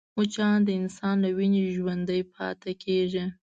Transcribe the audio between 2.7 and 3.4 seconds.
کېږي